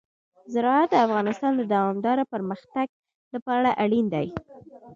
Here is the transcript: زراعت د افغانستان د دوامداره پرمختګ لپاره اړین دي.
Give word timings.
زراعت 0.53 0.89
د 0.91 0.95
افغانستان 1.07 1.51
د 1.57 1.61
دوامداره 1.73 2.23
پرمختګ 2.33 2.87
لپاره 3.33 3.69
اړین 3.83 4.05
دي. 4.13 4.27